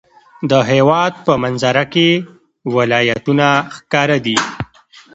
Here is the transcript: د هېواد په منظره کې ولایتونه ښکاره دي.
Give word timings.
د 0.49 0.51
هېواد 0.71 1.13
په 1.25 1.33
منظره 1.43 1.83
کې 1.93 2.09
ولایتونه 2.75 3.47
ښکاره 3.75 4.17
دي. 4.25 4.37